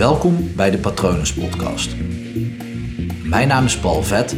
Welkom 0.00 0.54
bij 0.56 0.70
de 0.70 0.78
Patronus 0.78 1.34
Podcast. 1.34 1.96
Mijn 3.24 3.48
naam 3.48 3.64
is 3.64 3.78
Paul 3.78 4.02
Vet 4.02 4.36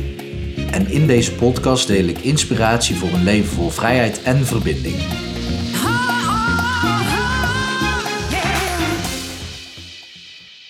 en 0.70 0.86
in 0.86 1.06
deze 1.06 1.34
podcast 1.34 1.86
deel 1.86 2.04
ik 2.04 2.18
inspiratie 2.18 2.96
voor 2.96 3.08
een 3.08 3.22
leven 3.22 3.48
vol 3.48 3.68
vrijheid 3.68 4.22
en 4.22 4.36
verbinding. 4.36 4.96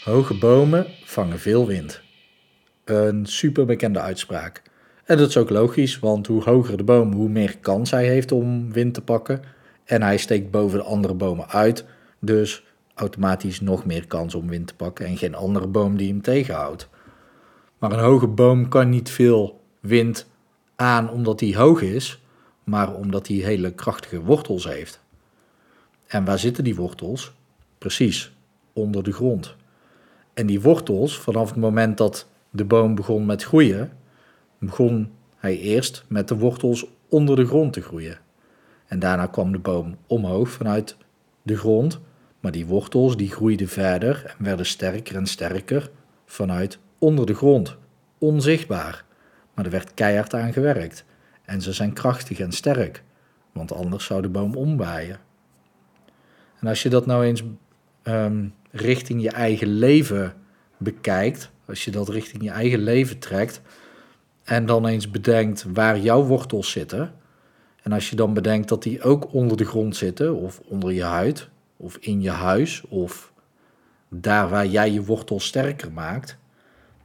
Hoge 0.05 0.34
bomen 0.39 0.86
vangen 1.04 1.38
veel 1.38 1.66
wind. 1.66 2.00
Een 2.84 3.27
super 3.27 3.64
bekende 3.64 4.00
uitspraak. 4.00 4.62
En 5.04 5.16
dat 5.16 5.29
is 5.29 5.36
ook 5.36 5.50
logisch, 5.50 5.98
want 5.98 6.27
hoe 6.27 6.43
hoger 6.43 6.77
de 6.77 6.84
boom, 6.84 7.12
hoe 7.12 7.29
meer 7.29 7.59
kans 7.59 7.90
hij 7.90 8.06
heeft 8.06 8.32
om 8.32 8.72
wind 8.72 8.95
te 8.95 9.02
pakken. 9.02 9.43
En 9.84 10.02
hij 10.02 10.16
steekt 10.16 10.50
boven 10.50 10.79
de 10.79 10.84
andere 10.84 11.14
bomen 11.14 11.48
uit, 11.48 11.84
dus 12.20 12.64
automatisch 12.95 13.61
nog 13.61 13.84
meer 13.84 14.06
kans 14.06 14.34
om 14.34 14.48
wind 14.48 14.66
te 14.66 14.74
pakken 14.74 15.06
en 15.06 15.16
geen 15.16 15.34
andere 15.34 15.66
boom 15.66 15.96
die 15.96 16.09
hem 16.09 16.23
tegenhoudt. 16.23 16.88
Maar 17.78 17.92
een 17.92 17.98
hoge 17.98 18.27
boom 18.27 18.69
kan 18.69 18.88
niet 18.88 19.10
veel 19.10 19.60
wind 19.80 20.30
aan 20.77 21.10
omdat 21.10 21.41
hij 21.41 21.55
hoog 21.55 21.83
is, 21.83 22.23
maar 22.64 22.95
omdat 22.95 23.28
hij 23.28 23.36
hele 23.36 23.73
krachtige 23.73 24.23
wortels 24.23 24.64
heeft. 24.64 25.00
En 26.06 26.24
waar 26.24 26.38
zitten 26.38 26.64
die 26.64 26.74
wortels? 26.74 27.33
Precies, 27.78 28.33
onder 28.73 29.02
de 29.02 29.12
grond. 29.12 29.56
En 30.34 30.47
die 30.47 30.61
wortels, 30.61 31.19
vanaf 31.19 31.48
het 31.48 31.59
moment 31.59 31.98
dat 31.98 32.28
de 32.50 32.64
boom 32.64 32.95
begon 32.95 33.27
met 33.27 33.45
groeien, 33.45 33.92
begon 34.59 35.12
hij 35.36 35.59
eerst 35.59 36.05
met 36.09 36.28
de 36.28 36.36
wortels 36.36 36.86
onder 37.09 37.36
de 37.36 37.47
grond 37.47 37.72
te 37.72 37.80
groeien. 37.80 38.19
En 38.86 38.98
daarna 38.98 39.27
kwam 39.27 39.52
de 39.52 39.59
boom 39.59 39.97
omhoog 40.06 40.50
vanuit 40.50 40.97
de 41.42 41.56
grond, 41.56 42.00
maar 42.42 42.52
die 42.52 42.66
wortels 42.66 43.16
die 43.16 43.30
groeiden 43.30 43.69
verder 43.69 44.24
en 44.27 44.45
werden 44.45 44.66
sterker 44.66 45.16
en 45.16 45.27
sterker 45.27 45.91
vanuit 46.24 46.78
onder 46.98 47.27
de 47.27 47.34
grond, 47.34 47.77
onzichtbaar. 48.19 49.05
Maar 49.55 49.64
er 49.64 49.70
werd 49.70 49.94
keihard 49.94 50.34
aan 50.34 50.52
gewerkt 50.52 51.05
en 51.44 51.62
ze 51.62 51.72
zijn 51.72 51.92
krachtig 51.92 52.39
en 52.39 52.52
sterk, 52.52 53.02
want 53.52 53.72
anders 53.72 54.05
zou 54.05 54.22
de 54.22 54.28
boom 54.28 54.56
omwaaien. 54.56 55.19
En 56.61 56.69
als 56.69 56.83
je 56.83 56.89
dat 56.89 57.06
nou 57.06 57.25
eens 57.25 57.42
ehm, 58.02 58.47
richting 58.70 59.22
je 59.22 59.30
eigen 59.30 59.69
leven 59.69 60.34
bekijkt, 60.77 61.50
als 61.67 61.84
je 61.84 61.91
dat 61.91 62.08
richting 62.08 62.42
je 62.42 62.50
eigen 62.50 62.78
leven 62.78 63.19
trekt 63.19 63.61
en 64.45 64.67
dan 64.67 64.86
eens 64.86 65.11
bedenkt 65.11 65.64
waar 65.72 65.98
jouw 65.98 66.22
wortels 66.22 66.70
zitten, 66.70 67.14
en 67.83 67.92
als 67.92 68.11
je 68.11 68.17
dan 68.17 68.34
bedenkt 68.34 68.69
dat 68.69 68.83
die 68.83 69.02
ook 69.02 69.33
onder 69.33 69.56
de 69.56 69.64
grond 69.64 69.97
zitten, 69.97 70.34
of 70.34 70.61
onder 70.64 70.92
je 70.92 71.02
huid, 71.02 71.50
of 71.83 71.97
in 71.97 72.20
je 72.20 72.30
huis, 72.30 72.83
of 72.88 73.33
daar 74.08 74.48
waar 74.48 74.66
jij 74.66 74.92
je 74.92 75.05
wortels 75.05 75.47
sterker 75.47 75.92
maakt, 75.92 76.39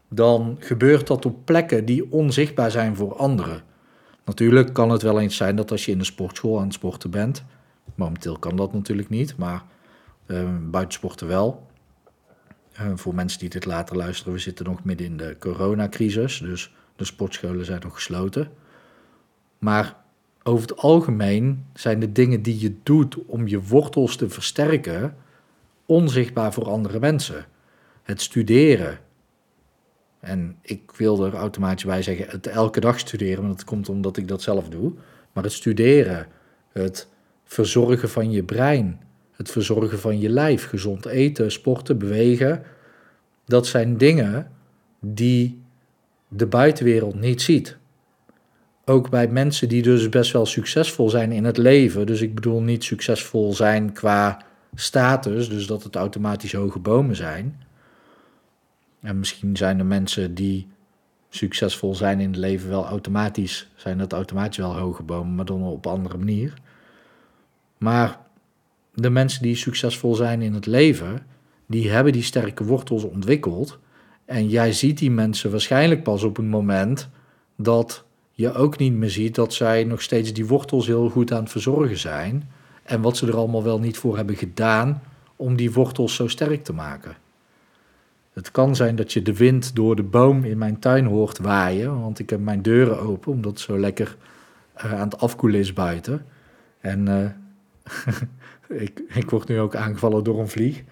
dan 0.10 0.58
gebeurt 0.60 1.08
dat 1.08 1.26
op 1.26 1.46
plekken 1.46 1.86
die 1.86 2.12
onzichtbaar 2.12 2.72
zijn 2.72 2.96
voor 2.96 3.16
anderen. 3.16 3.62
Natuurlijk 4.26 4.74
kan 4.74 4.90
het 4.90 5.02
wel 5.02 5.20
eens 5.20 5.36
zijn 5.36 5.56
dat 5.56 5.72
als 5.72 5.86
je 5.86 5.92
in 5.92 5.98
de 5.98 6.04
sportschool 6.04 6.58
aan 6.58 6.64
het 6.64 6.74
sporten 6.74 7.12
bent, 7.12 7.44
momenteel 7.96 8.40
kan 8.40 8.56
dat 8.56 8.74
natuurlijk 8.74 9.10
niet, 9.10 9.38
maar 9.38 9.64
uh, 10.28 10.50
buitensporten 10.62 11.28
wel. 11.28 11.68
Uh, 12.82 12.92
voor 12.96 13.16
mensen 13.16 13.40
die 13.40 13.50
dit 13.50 13.66
later 13.66 13.96
luisteren, 13.96 14.34
we 14.34 14.40
zitten 14.40 14.66
nog 14.66 14.84
midden 14.84 15.08
in 15.08 15.18
de 15.18 15.36
coronacrisis, 15.40 16.40
dus 16.40 16.74
de 16.96 17.06
sportscholen 17.06 17.66
zijn 17.66 17.82
nog 17.84 17.94
gesloten. 17.94 18.50
Maar 19.58 19.96
over 20.48 20.68
het 20.68 20.78
algemeen 20.78 21.66
zijn 21.74 22.00
de 22.00 22.12
dingen 22.12 22.42
die 22.42 22.60
je 22.60 22.76
doet 22.84 23.18
om 23.26 23.48
je 23.48 23.62
wortels 23.62 24.16
te 24.16 24.30
versterken 24.30 25.16
onzichtbaar 25.86 26.54
voor 26.54 26.70
andere 26.70 27.00
mensen. 27.00 27.46
Het 28.04 28.22
studeren. 28.22 29.00
En 30.20 30.58
ik 30.62 30.92
wil 30.92 31.26
er 31.26 31.34
automatisch 31.34 31.86
bij 31.86 32.02
zeggen, 32.02 32.30
het 32.30 32.48
elke 32.48 32.80
dag 32.80 33.00
studeren, 33.00 33.44
want 33.44 33.58
dat 33.58 33.66
komt 33.66 33.90
omdat 33.90 34.18
ik 34.18 34.28
dat 34.28 34.42
zelf 34.42 34.70
doe. 34.70 34.94
Maar 35.34 35.44
het 35.44 35.54
studeren, 35.54 36.28
het 36.72 37.08
verzorgen 37.44 38.10
van 38.10 38.32
je 38.32 38.44
brein, 38.44 39.02
het 39.32 39.52
verzorgen 39.52 40.00
van 40.00 40.20
je 40.20 40.30
lijf, 40.30 40.68
gezond 40.68 41.06
eten, 41.06 41.52
sporten, 41.52 41.98
bewegen. 41.98 42.64
Dat 43.46 43.68
zijn 43.68 43.98
dingen 43.98 44.52
die 45.00 45.62
de 46.28 46.46
buitenwereld 46.46 47.20
niet 47.20 47.42
ziet 47.42 47.78
ook 48.90 49.10
bij 49.10 49.28
mensen 49.28 49.70
die 49.70 49.82
dus 49.82 50.10
best 50.10 50.32
wel 50.32 50.46
succesvol 50.46 51.10
zijn 51.10 51.32
in 51.32 51.44
het 51.44 51.58
leven. 51.58 52.06
Dus 52.06 52.22
ik 52.22 52.36
bedoel 52.36 52.62
niet 52.62 52.84
succesvol 52.84 53.54
zijn 53.54 53.94
qua 53.94 54.42
status, 54.76 55.50
dus 55.50 55.68
dat 55.68 55.84
het 55.84 55.96
automatisch 55.96 56.54
hoge 56.54 56.80
bomen 56.80 57.16
zijn. 57.16 57.62
En 59.02 59.20
misschien 59.20 59.58
zijn 59.58 59.80
er 59.80 59.86
mensen 59.86 60.36
die 60.36 60.68
succesvol 61.30 61.96
zijn 61.96 62.20
in 62.20 62.28
het 62.28 62.38
leven 62.38 62.70
wel 62.70 62.86
automatisch, 62.86 63.70
zijn 63.76 63.98
dat 63.98 64.14
automatisch 64.14 64.58
wel 64.58 64.78
hoge 64.78 65.04
bomen, 65.04 65.36
maar 65.36 65.46
dan 65.46 65.64
op 65.64 65.86
een 65.86 65.92
andere 65.92 66.18
manier. 66.18 66.54
Maar 67.78 68.20
de 68.94 69.10
mensen 69.10 69.42
die 69.42 69.56
succesvol 69.56 70.16
zijn 70.16 70.42
in 70.42 70.54
het 70.54 70.66
leven, 70.66 71.26
die 71.66 71.90
hebben 71.90 72.14
die 72.14 72.24
sterke 72.24 72.64
wortels 72.64 73.04
ontwikkeld. 73.04 73.80
En 74.26 74.50
jij 74.50 74.74
ziet 74.74 74.98
die 74.98 75.12
mensen 75.12 75.52
waarschijnlijk 75.52 76.04
pas 76.04 76.24
op 76.24 76.38
een 76.38 76.50
moment 76.50 77.10
dat 77.56 78.06
je 78.38 78.54
ook 78.54 78.78
niet 78.78 78.94
meer 78.94 79.10
ziet 79.10 79.36
dat 79.36 79.54
zij 79.54 79.84
nog 79.84 80.02
steeds 80.02 80.34
die 80.34 80.46
wortels 80.46 80.88
heel 80.88 81.10
goed 81.10 81.32
aan 81.32 81.42
het 81.42 81.52
verzorgen 81.52 81.98
zijn. 81.98 82.50
En 82.84 83.02
wat 83.02 83.18
ze 83.18 83.28
er 83.28 83.36
allemaal 83.36 83.64
wel 83.64 83.80
niet 83.80 83.98
voor 83.98 84.16
hebben 84.16 84.36
gedaan 84.36 85.02
om 85.36 85.56
die 85.56 85.72
wortels 85.72 86.16
zo 86.16 86.28
sterk 86.28 86.64
te 86.64 86.74
maken. 86.74 87.16
Het 88.34 88.52
kan 88.52 88.76
zijn 88.76 88.96
dat 88.96 89.14
je 89.14 89.22
de 89.22 89.34
wind 89.34 89.76
door 89.76 89.96
de 89.96 90.04
boom 90.04 90.44
in 90.44 90.58
mijn 90.58 90.80
tuin 90.80 91.06
hoort 91.06 91.38
waaien, 91.38 92.02
want 92.02 92.20
ik 92.20 92.30
heb 92.30 92.40
mijn 92.40 92.62
deuren 92.62 93.00
open 93.00 93.32
omdat 93.32 93.52
het 93.52 93.62
zo 93.62 93.80
lekker 93.80 94.18
uh, 94.78 94.94
aan 94.94 95.10
het 95.10 95.20
afkoelen 95.20 95.60
is 95.60 95.74
buiten. 95.74 96.26
En 96.80 97.08
uh, 97.10 97.30
ik, 98.82 99.02
ik 99.08 99.30
word 99.30 99.48
nu 99.48 99.60
ook 99.60 99.76
aangevallen 99.76 100.24
door 100.24 100.40
een 100.40 100.48
vlieg. 100.48 100.84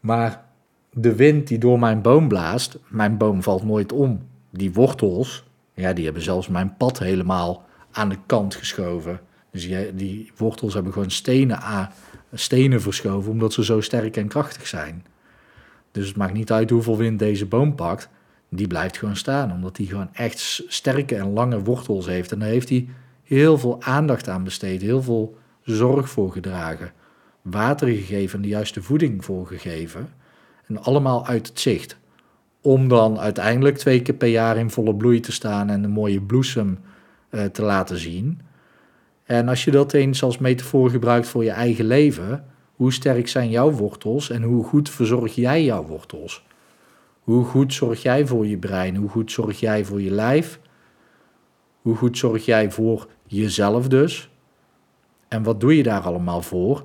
Maar 0.00 0.44
de 0.90 1.14
wind 1.14 1.48
die 1.48 1.58
door 1.58 1.78
mijn 1.78 2.02
boom 2.02 2.28
blaast, 2.28 2.78
mijn 2.88 3.16
boom 3.16 3.42
valt 3.42 3.64
nooit 3.64 3.92
om. 3.92 4.26
Die 4.50 4.72
wortels, 4.72 5.44
ja, 5.74 5.92
die 5.92 6.04
hebben 6.04 6.22
zelfs 6.22 6.48
mijn 6.48 6.76
pad 6.76 6.98
helemaal 6.98 7.64
aan 7.92 8.08
de 8.08 8.18
kant 8.26 8.54
geschoven. 8.54 9.20
Dus 9.50 9.66
die, 9.66 9.94
die 9.94 10.32
wortels 10.36 10.74
hebben 10.74 10.92
gewoon 10.92 11.10
stenen, 11.10 11.60
aan, 11.60 11.90
stenen 12.32 12.80
verschoven, 12.80 13.30
omdat 13.30 13.52
ze 13.52 13.64
zo 13.64 13.80
sterk 13.80 14.16
en 14.16 14.28
krachtig 14.28 14.66
zijn. 14.66 15.04
Dus 15.90 16.08
het 16.08 16.16
maakt 16.16 16.32
niet 16.32 16.52
uit 16.52 16.70
hoeveel 16.70 16.96
wind 16.96 17.18
deze 17.18 17.46
boom 17.46 17.74
pakt, 17.74 18.08
die 18.48 18.66
blijft 18.66 18.98
gewoon 18.98 19.16
staan, 19.16 19.52
omdat 19.52 19.76
hij 19.76 19.86
gewoon 19.86 20.08
echt 20.12 20.62
sterke 20.68 21.16
en 21.16 21.32
lange 21.32 21.62
wortels 21.62 22.06
heeft. 22.06 22.32
En 22.32 22.38
daar 22.38 22.48
heeft 22.48 22.68
hij 22.68 22.88
heel 23.22 23.58
veel 23.58 23.82
aandacht 23.82 24.28
aan 24.28 24.44
besteed, 24.44 24.82
heel 24.82 25.02
veel 25.02 25.36
zorg 25.62 26.10
voor 26.10 26.32
gedragen, 26.32 26.92
water 27.42 27.88
gegeven 27.88 28.36
en 28.36 28.42
de 28.42 28.48
juiste 28.48 28.82
voeding 28.82 29.24
voor 29.24 29.46
gegeven. 29.46 30.08
En 30.66 30.82
allemaal 30.82 31.26
uit 31.26 31.46
het 31.46 31.60
zicht 31.60 31.96
om 32.62 32.88
dan 32.88 33.18
uiteindelijk 33.18 33.76
twee 33.76 34.02
keer 34.02 34.14
per 34.14 34.28
jaar 34.28 34.56
in 34.56 34.70
volle 34.70 34.94
bloei 34.94 35.20
te 35.20 35.32
staan 35.32 35.70
en 35.70 35.84
een 35.84 35.90
mooie 35.90 36.20
bloesem 36.20 36.78
uh, 37.30 37.44
te 37.44 37.62
laten 37.62 37.98
zien. 37.98 38.40
En 39.24 39.48
als 39.48 39.64
je 39.64 39.70
dat 39.70 39.92
eens 39.92 40.22
als 40.22 40.38
metafoor 40.38 40.90
gebruikt 40.90 41.26
voor 41.26 41.44
je 41.44 41.50
eigen 41.50 41.84
leven, 41.84 42.44
hoe 42.74 42.92
sterk 42.92 43.28
zijn 43.28 43.50
jouw 43.50 43.70
wortels 43.70 44.30
en 44.30 44.42
hoe 44.42 44.64
goed 44.64 44.90
verzorg 44.90 45.34
jij 45.34 45.64
jouw 45.64 45.84
wortels? 45.84 46.44
Hoe 47.20 47.44
goed 47.44 47.74
zorg 47.74 48.02
jij 48.02 48.26
voor 48.26 48.46
je 48.46 48.58
brein? 48.58 48.96
Hoe 48.96 49.08
goed 49.08 49.32
zorg 49.32 49.60
jij 49.60 49.84
voor 49.84 50.00
je 50.02 50.10
lijf? 50.10 50.60
Hoe 51.82 51.96
goed 51.96 52.18
zorg 52.18 52.44
jij 52.44 52.70
voor 52.70 53.08
jezelf 53.26 53.88
dus? 53.88 54.30
En 55.28 55.42
wat 55.42 55.60
doe 55.60 55.76
je 55.76 55.82
daar 55.82 56.00
allemaal 56.00 56.42
voor? 56.42 56.84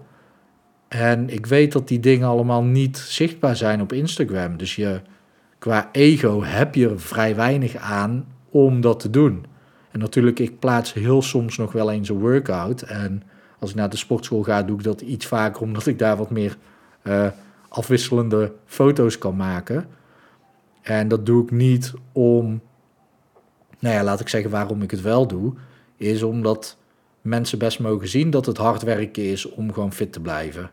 En 0.87 1.29
ik 1.29 1.45
weet 1.45 1.71
dat 1.71 1.87
die 1.87 1.99
dingen 1.99 2.27
allemaal 2.27 2.63
niet 2.63 2.97
zichtbaar 2.97 3.55
zijn 3.55 3.81
op 3.81 3.93
Instagram. 3.93 4.57
Dus 4.57 4.75
je, 4.75 5.01
qua 5.59 5.89
ego 5.91 6.43
heb 6.43 6.75
je 6.75 6.89
er 6.89 6.99
vrij 6.99 7.35
weinig 7.35 7.75
aan 7.75 8.25
om 8.49 8.81
dat 8.81 8.99
te 8.99 9.09
doen. 9.09 9.45
En 9.91 9.99
natuurlijk, 9.99 10.39
ik 10.39 10.59
plaats 10.59 10.93
heel 10.93 11.21
soms 11.21 11.57
nog 11.57 11.71
wel 11.71 11.91
eens 11.91 12.09
een 12.09 12.19
workout. 12.19 12.81
En 12.81 13.23
als 13.59 13.69
ik 13.69 13.75
naar 13.75 13.89
de 13.89 13.97
sportschool 13.97 14.43
ga, 14.43 14.63
doe 14.63 14.77
ik 14.77 14.83
dat 14.83 15.01
iets 15.01 15.25
vaker, 15.25 15.61
omdat 15.61 15.85
ik 15.85 15.99
daar 15.99 16.17
wat 16.17 16.29
meer 16.29 16.57
uh, 17.03 17.27
afwisselende 17.69 18.53
foto's 18.65 19.17
kan 19.17 19.35
maken. 19.35 19.85
En 20.81 21.07
dat 21.07 21.25
doe 21.25 21.43
ik 21.43 21.51
niet 21.51 21.93
om, 22.11 22.61
nou 23.79 23.95
ja, 23.95 24.03
laat 24.03 24.19
ik 24.19 24.29
zeggen 24.29 24.51
waarom 24.51 24.81
ik 24.81 24.91
het 24.91 25.01
wel 25.01 25.27
doe, 25.27 25.53
is 25.95 26.23
omdat 26.23 26.77
mensen 27.21 27.57
best 27.57 27.79
mogen 27.79 28.07
zien 28.07 28.29
dat 28.29 28.45
het 28.45 28.57
hard 28.57 28.83
werken 28.83 29.23
is 29.23 29.49
om 29.49 29.73
gewoon 29.73 29.93
fit 29.93 30.13
te 30.13 30.19
blijven. 30.19 30.69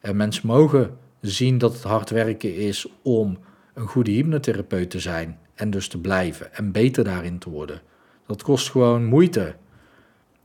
En 0.00 0.16
mensen 0.16 0.46
mogen 0.46 0.96
zien 1.20 1.58
dat 1.58 1.72
het 1.72 1.82
hard 1.82 2.10
werken 2.10 2.54
is 2.54 2.86
om 3.02 3.38
een 3.74 3.86
goede 3.86 4.10
hypnotherapeut 4.10 4.90
te 4.90 5.00
zijn 5.00 5.38
en 5.54 5.70
dus 5.70 5.88
te 5.88 5.98
blijven 5.98 6.54
en 6.54 6.72
beter 6.72 7.04
daarin 7.04 7.38
te 7.38 7.50
worden. 7.50 7.80
Dat 8.26 8.42
kost 8.42 8.70
gewoon 8.70 9.04
moeite. 9.04 9.54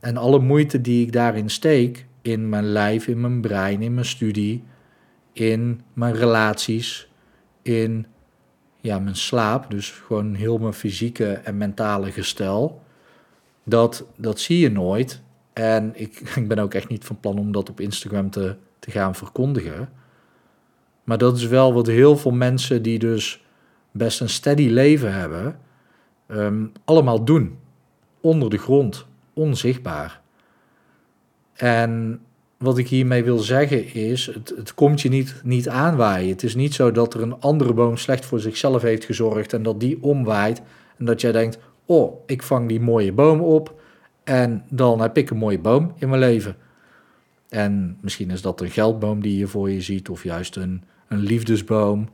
En 0.00 0.16
alle 0.16 0.38
moeite 0.38 0.80
die 0.80 1.06
ik 1.06 1.12
daarin 1.12 1.50
steek, 1.50 2.06
in 2.22 2.48
mijn 2.48 2.64
lijf, 2.64 3.06
in 3.06 3.20
mijn 3.20 3.40
brein, 3.40 3.82
in 3.82 3.94
mijn 3.94 4.06
studie, 4.06 4.64
in 5.32 5.80
mijn 5.92 6.14
relaties, 6.14 7.10
in 7.62 8.06
ja, 8.80 8.98
mijn 8.98 9.16
slaap, 9.16 9.70
dus 9.70 9.90
gewoon 9.90 10.34
heel 10.34 10.58
mijn 10.58 10.72
fysieke 10.72 11.32
en 11.32 11.56
mentale 11.56 12.12
gestel. 12.12 12.82
Dat, 13.64 14.06
dat 14.16 14.40
zie 14.40 14.58
je 14.58 14.70
nooit. 14.70 15.22
En 15.52 15.92
ik, 15.94 16.20
ik 16.36 16.48
ben 16.48 16.58
ook 16.58 16.74
echt 16.74 16.88
niet 16.88 17.04
van 17.04 17.20
plan 17.20 17.38
om 17.38 17.52
dat 17.52 17.70
op 17.70 17.80
Instagram 17.80 18.30
te, 18.30 18.56
te 18.78 18.90
gaan 18.90 19.14
verkondigen. 19.14 19.88
Maar 21.08 21.18
dat 21.18 21.36
is 21.36 21.46
wel 21.46 21.72
wat 21.72 21.86
heel 21.86 22.16
veel 22.16 22.30
mensen 22.30 22.82
die 22.82 22.98
dus 22.98 23.44
best 23.90 24.20
een 24.20 24.28
steady 24.28 24.68
leven 24.68 25.14
hebben, 25.14 25.58
ehm, 26.26 26.66
allemaal 26.84 27.24
doen. 27.24 27.58
Onder 28.20 28.50
de 28.50 28.58
grond, 28.58 29.06
onzichtbaar. 29.32 30.20
En 31.52 32.20
wat 32.56 32.78
ik 32.78 32.88
hiermee 32.88 33.24
wil 33.24 33.38
zeggen 33.38 33.94
is, 33.94 34.26
het, 34.26 34.52
het 34.56 34.74
komt 34.74 35.00
je 35.00 35.08
niet, 35.08 35.40
niet 35.44 35.68
aanwaaien. 35.68 36.28
Het 36.28 36.42
is 36.42 36.54
niet 36.54 36.74
zo 36.74 36.92
dat 36.92 37.14
er 37.14 37.22
een 37.22 37.40
andere 37.40 37.72
boom 37.72 37.96
slecht 37.96 38.24
voor 38.24 38.40
zichzelf 38.40 38.82
heeft 38.82 39.04
gezorgd 39.04 39.52
en 39.52 39.62
dat 39.62 39.80
die 39.80 40.02
omwaait. 40.02 40.62
En 40.96 41.04
dat 41.04 41.20
jij 41.20 41.32
denkt, 41.32 41.58
oh, 41.84 42.22
ik 42.26 42.42
vang 42.42 42.68
die 42.68 42.80
mooie 42.80 43.12
boom 43.12 43.40
op 43.40 43.80
en 44.24 44.64
dan 44.70 45.00
heb 45.00 45.16
ik 45.16 45.30
een 45.30 45.36
mooie 45.36 45.58
boom 45.58 45.92
in 45.98 46.08
mijn 46.08 46.20
leven. 46.20 46.56
En 47.48 47.98
misschien 48.00 48.30
is 48.30 48.42
dat 48.42 48.60
een 48.60 48.70
geldboom 48.70 49.22
die 49.22 49.38
je 49.38 49.46
voor 49.46 49.70
je 49.70 49.80
ziet, 49.80 50.08
of 50.08 50.22
juist 50.22 50.56
een, 50.56 50.82
een 51.08 51.18
liefdesboom, 51.18 52.08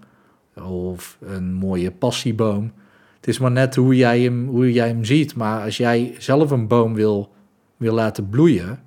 of 0.63 1.19
een 1.21 1.53
mooie 1.53 1.91
passieboom. 1.91 2.73
Het 3.17 3.29
is 3.29 3.39
maar 3.39 3.51
net 3.51 3.75
hoe 3.75 3.97
jij 3.97 4.21
hem, 4.21 4.49
hoe 4.49 4.73
jij 4.73 4.89
hem 4.89 5.05
ziet. 5.05 5.35
Maar 5.35 5.63
als 5.63 5.77
jij 5.77 6.15
zelf 6.19 6.51
een 6.51 6.67
boom 6.67 6.95
wil, 6.95 7.33
wil 7.77 7.95
laten 7.95 8.29
bloeien, 8.29 8.83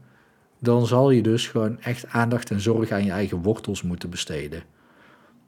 dan 0.59 0.88
zal 0.88 1.12
je 1.12 1.21
dus 1.21 1.48
gewoon 1.48 1.80
echt 1.81 2.07
aandacht 2.07 2.51
en 2.51 2.59
zorg 2.59 2.92
aan 2.92 3.06
je 3.06 3.12
eigen 3.12 3.42
wortels 3.42 3.81
moeten 3.81 4.09
besteden. 4.09 4.63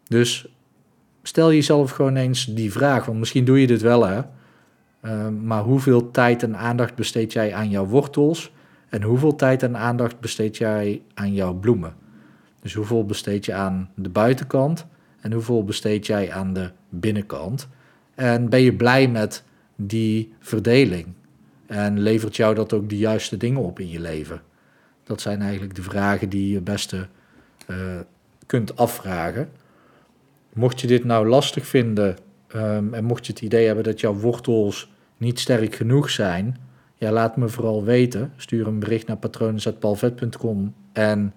Dus 0.08 0.48
stel 1.24 1.54
jezelf 1.54 1.92
gewoon 1.92 2.16
eens 2.16 2.46
die 2.46 2.72
vraag, 2.72 3.06
want 3.06 3.20
misschien 3.20 3.46
doe 3.46 3.62
je 3.62 3.68
dit 3.68 3.82
wel 3.82 4.08
hè. 4.08 4.22
Ehm, 5.02 5.46
maar 5.46 5.64
hoeveel 5.64 6.12
tijd 6.12 6.44
en 6.44 6.58
aandacht 6.58 6.96
besteed 6.96 7.34
jij 7.34 7.54
aan 7.54 7.70
jouw 7.70 7.86
wortels 7.86 8.52
en 8.90 9.02
hoeveel 9.02 9.36
tijd 9.36 9.64
en 9.64 9.78
aandacht 9.78 10.20
besteed 10.20 10.58
jij 10.58 11.02
aan 11.14 11.34
jouw 11.34 11.54
bloemen? 11.54 11.94
Dus 12.62 12.74
hoeveel 12.74 13.06
besteed 13.06 13.46
je 13.46 13.54
aan 13.54 13.90
de 13.96 14.10
buitenkant 14.10 14.86
en 15.22 15.32
hoeveel 15.32 15.64
besteed 15.64 16.06
jij 16.06 16.32
aan 16.32 16.54
de 16.54 16.72
binnenkant? 16.90 17.68
En 18.16 18.50
ben 18.50 18.62
je 18.62 18.74
blij 18.74 19.08
met 19.08 19.44
die 19.76 20.34
verdeling? 20.40 21.08
En 21.66 22.00
levert 22.00 22.36
jou 22.36 22.56
dat 22.56 22.74
ook 22.74 22.90
de 22.90 22.98
juiste 22.98 23.38
dingen 23.38 23.62
op 23.62 23.80
in 23.80 23.90
je 23.90 24.00
leven? 24.00 24.42
Dat 25.04 25.22
zijn 25.22 25.42
eigenlijk 25.42 25.76
de 25.76 25.82
vragen 25.82 26.30
die 26.30 26.52
je 26.52 26.62
beste 26.62 27.08
uh, 27.68 27.78
kunt 28.46 28.78
afvragen. 28.78 29.50
Mocht 30.54 30.82
je 30.82 30.88
dit 30.88 31.04
nou 31.04 31.28
lastig 31.28 31.68
vinden 31.68 32.18
um, 32.56 32.94
en 32.94 33.04
mocht 33.04 33.26
je 33.26 33.32
het 33.32 33.42
idee 33.42 33.66
hebben 33.66 33.84
dat 33.84 34.00
jouw 34.00 34.14
wortels 34.14 34.92
niet 35.18 35.40
sterk 35.40 35.76
genoeg 35.76 36.10
zijn, 36.10 36.58
ja, 36.96 37.12
laat 37.12 37.38
me 37.38 37.50
vooral 37.50 37.84
weten. 37.84 38.34
Stuur 38.36 38.68
een 38.68 38.80
bericht 38.80 39.08
naar 39.08 39.18
patronen.palvet.com 39.18 40.74
en 40.94 41.34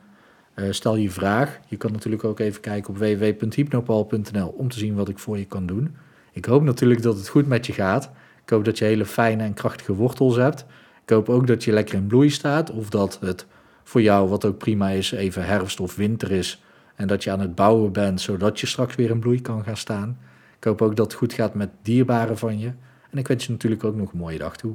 uh, 0.55 0.67
stel 0.71 0.97
je 0.97 1.11
vraag. 1.11 1.61
Je 1.67 1.77
kan 1.77 1.93
natuurlijk 1.93 2.25
ook 2.25 2.39
even 2.39 2.61
kijken 2.61 2.91
op 2.91 2.99
www.hypnopal.nl 2.99 4.49
om 4.49 4.69
te 4.69 4.79
zien 4.79 4.95
wat 4.95 5.09
ik 5.09 5.19
voor 5.19 5.39
je 5.39 5.45
kan 5.45 5.67
doen. 5.67 5.97
Ik 6.33 6.45
hoop 6.45 6.63
natuurlijk 6.63 7.03
dat 7.03 7.17
het 7.17 7.29
goed 7.29 7.47
met 7.47 7.67
je 7.67 7.73
gaat. 7.73 8.11
Ik 8.43 8.51
hoop 8.51 8.65
dat 8.65 8.79
je 8.79 8.85
hele 8.85 9.07
fijne 9.07 9.43
en 9.43 9.55
krachtige 9.55 9.95
wortels 9.95 10.37
hebt. 10.37 10.67
Ik 11.03 11.11
hoop 11.11 11.29
ook 11.29 11.47
dat 11.47 11.65
je 11.65 11.73
lekker 11.73 11.95
in 11.95 12.07
bloei 12.07 12.31
staat 12.31 12.71
of 12.71 12.91
dat 12.91 13.19
het 13.21 13.47
voor 13.85 14.03
jou, 14.03 14.29
wat 14.29 14.45
ook 14.45 14.59
prima 14.59 14.89
is, 14.89 15.13
even 15.13 15.45
herfst 15.45 15.81
of 15.81 15.97
winter 15.97 16.31
is. 16.31 16.63
En 16.95 17.07
dat 17.07 17.25
je 17.25 17.31
aan 17.31 17.41
het 17.41 17.55
bouwen 17.55 17.93
bent, 17.93 18.21
zodat 18.21 18.61
je 18.61 18.67
straks 18.67 18.95
weer 18.95 19.11
in 19.11 19.21
bloei 19.21 19.41
kan 19.41 19.65
gaan 19.65 19.77
staan. 19.77 20.19
Ik 20.57 20.65
hoop 20.65 20.83
ook 20.83 20.97
dat 20.97 21.07
het 21.07 21.15
goed 21.15 21.33
gaat 21.33 21.55
met 21.55 21.71
dierbaren 21.83 22.39
van 22.39 22.59
je. 22.59 22.73
En 23.11 23.19
ik 23.19 23.29
wens 23.29 23.47
je 23.47 23.53
natuurlijk 23.53 23.85
ook 23.85 23.97
nog 23.97 24.13
een 24.13 24.19
mooie 24.19 24.39
dag 24.39 24.57
toe. 24.57 24.75